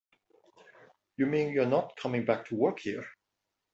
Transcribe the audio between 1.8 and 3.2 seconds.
coming back to work here?